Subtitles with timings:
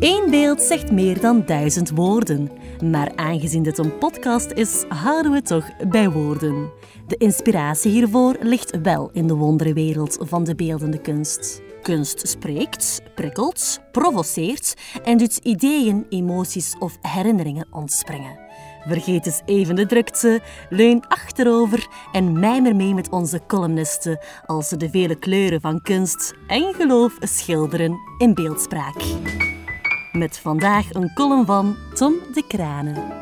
[0.00, 2.50] Eén beeld zegt meer dan duizend woorden.
[2.84, 6.70] Maar aangezien dit een podcast is, houden we toch bij woorden.
[7.06, 11.62] De inspiratie hiervoor ligt wel in de wonderenwereld van de beeldende kunst.
[11.82, 14.74] Kunst spreekt, prikkelt, provoceert
[15.04, 18.38] en doet ideeën, emoties of herinneringen ontspringen.
[18.86, 24.76] Vergeet eens even de drukte, leun achterover en mijmer mee met onze columnisten als ze
[24.76, 29.02] de vele kleuren van kunst en geloof schilderen in beeldspraak.
[30.12, 33.12] Met vandaag een column van Tom de Kranen.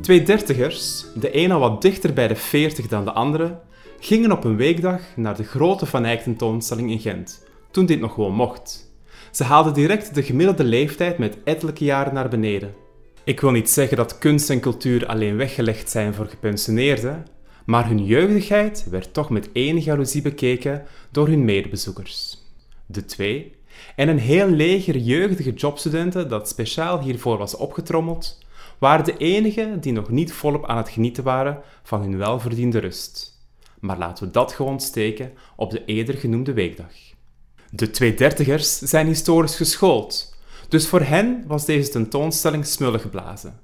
[0.00, 3.60] Twee dertigers, de ene wat dichter bij de veertig dan de andere,
[4.00, 8.14] gingen op een weekdag naar de grote Van Eyck tentoonstelling in Gent, toen dit nog
[8.14, 8.92] gewoon mocht.
[9.30, 12.74] Ze haalden direct de gemiddelde leeftijd met ettelijke jaren naar beneden.
[13.24, 17.26] Ik wil niet zeggen dat kunst en cultuur alleen weggelegd zijn voor gepensioneerden,
[17.64, 22.44] maar hun jeugdigheid werd toch met enige jaloezie bekeken door hun medebezoekers.
[22.86, 23.55] De twee,
[23.96, 28.38] en een heel leger jeugdige jobstudenten dat speciaal hiervoor was opgetrommeld,
[28.78, 33.40] waren de enigen die nog niet volop aan het genieten waren van hun welverdiende rust.
[33.80, 36.92] Maar laten we dat gewoon steken op de eerder genoemde weekdag.
[37.70, 40.36] De twee dertigers zijn historisch geschoold,
[40.68, 43.60] dus voor hen was deze tentoonstelling smullig geblazen.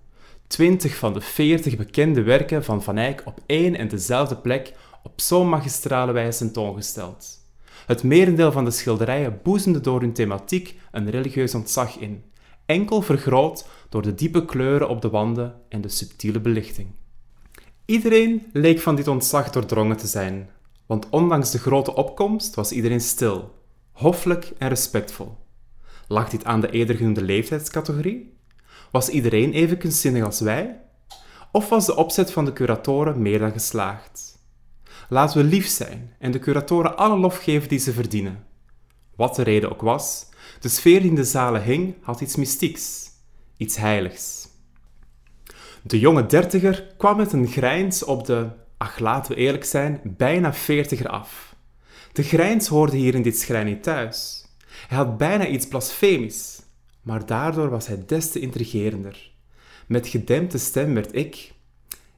[0.47, 5.21] Twintig van de veertig bekende werken van Van Eyck op één en dezelfde plek op
[5.21, 7.42] zo'n magistrale wijze tentoongesteld.
[7.87, 12.25] Het merendeel van de schilderijen boezemde door hun thematiek een religieus ontzag in,
[12.67, 16.89] enkel vergroot door de diepe kleuren op de wanden en de subtiele belichting.
[17.85, 20.51] Iedereen leek van dit ontzag doordrongen te zijn,
[20.87, 23.55] want ondanks de grote opkomst was iedereen stil,
[23.93, 25.37] hoffelijk en respectvol.
[26.09, 28.37] Lag dit aan de eerder genoemde leeftijdscategorie?
[28.91, 30.81] Was iedereen even kunstzinnig als wij?
[31.53, 34.32] Of was de opzet van de curatoren meer dan geslaagd?
[35.13, 38.45] Laten we lief zijn en de curatoren alle lof geven die ze verdienen.
[39.17, 40.27] Wat de reden ook was,
[40.61, 43.11] de sfeer die in de zalen hing had iets mystieks,
[43.57, 44.49] iets heiligs.
[45.83, 50.55] De jonge dertiger kwam met een grijns op de, ach laten we eerlijk zijn, bijna
[50.55, 51.55] veertiger af.
[52.13, 54.47] De grijns hoorde hier in dit schrijn niet thuis.
[54.89, 56.63] Hij had bijna iets blasfemisch,
[57.03, 59.31] maar daardoor was hij des te intrigerender.
[59.87, 61.53] Met gedempte stem werd ik,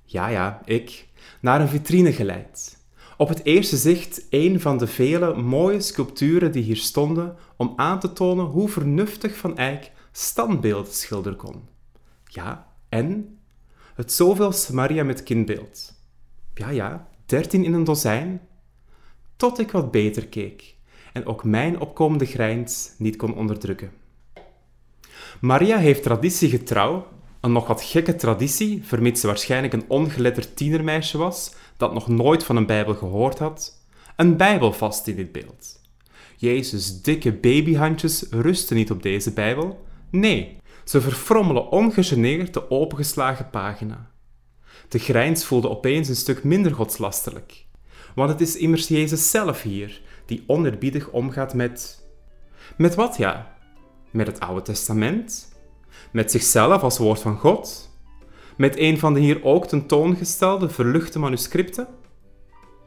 [0.04, 1.06] ja ja, ik,
[1.40, 2.82] naar een vitrine geleid.
[3.24, 8.00] Op het eerste zicht een van de vele mooie sculpturen die hier stonden om aan
[8.00, 11.68] te tonen hoe vernuftig Van Eyck standbeelden schilderen kon.
[12.24, 13.38] Ja, en
[13.94, 15.94] het zoveelste Maria met kindbeeld.
[16.54, 18.40] Ja, ja, dertien in een dozijn.
[19.36, 20.74] Tot ik wat beter keek
[21.12, 23.92] en ook mijn opkomende grijns niet kon onderdrukken.
[25.40, 27.06] Maria heeft traditiegetrouw,
[27.40, 32.44] een nog wat gekke traditie, vermits ze waarschijnlijk een ongeletterd tienermeisje was, dat nog nooit
[32.44, 33.84] van een Bijbel gehoord had,
[34.16, 35.80] een Bijbel vast in dit beeld.
[36.36, 39.84] Jezus' dikke babyhandjes rusten niet op deze Bijbel.
[40.10, 44.10] Nee, ze verfrommelen ongegeneerd de opengeslagen pagina.
[44.88, 47.66] De grijns voelde opeens een stuk minder godslasterlijk.
[48.14, 52.02] Want het is immers Jezus zelf hier, die onerbiedig omgaat met...
[52.76, 53.56] Met wat ja?
[54.10, 55.52] Met het Oude Testament?
[56.12, 57.90] Met zichzelf als woord van God?
[58.56, 61.86] Met een van de hier ook tentoongestelde verluchte manuscripten?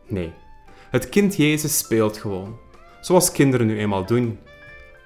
[0.07, 0.33] Nee,
[0.89, 2.57] het kind Jezus speelt gewoon,
[3.01, 4.39] zoals kinderen nu eenmaal doen.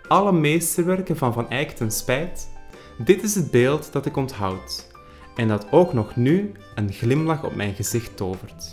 [0.08, 2.50] Alle meesterwerken van Van Eyck ten spijt,
[2.98, 4.90] dit is het beeld dat ik onthoud
[5.36, 8.72] en dat ook nog nu een glimlach op mijn gezicht tovert.